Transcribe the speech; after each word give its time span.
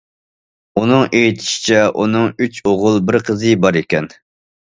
ئۇنىڭ 0.83 1.03
ئېيتىشىچە، 1.19 1.81
ئۇنىڭ 2.03 2.25
ئۈچ 2.45 2.57
ئوغۇل، 2.71 2.97
بىر 3.11 3.19
قىزى 3.29 3.53
بار 3.67 3.79
ئىكەن. 3.83 4.09